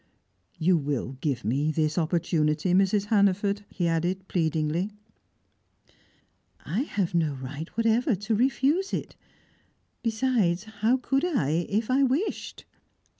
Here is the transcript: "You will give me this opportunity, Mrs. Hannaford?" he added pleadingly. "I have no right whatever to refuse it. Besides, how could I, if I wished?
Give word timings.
"You 0.57 0.77
will 0.79 1.19
give 1.21 1.45
me 1.45 1.71
this 1.71 1.95
opportunity, 1.95 2.73
Mrs. 2.73 3.05
Hannaford?" 3.13 3.65
he 3.69 3.87
added 3.87 4.27
pleadingly. 4.27 4.89
"I 6.65 6.79
have 6.79 7.13
no 7.13 7.35
right 7.35 7.67
whatever 7.77 8.15
to 8.15 8.33
refuse 8.33 8.93
it. 8.93 9.15
Besides, 10.01 10.63
how 10.63 10.97
could 10.97 11.23
I, 11.23 11.67
if 11.69 11.91
I 11.91 12.01
wished? 12.01 12.65